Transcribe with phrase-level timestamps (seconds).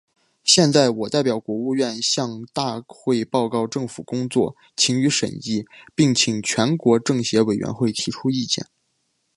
[0.43, 8.65] 现在，我代表国务院，向大会报告政府工作，请予审议，并请全国政协委员提出意见。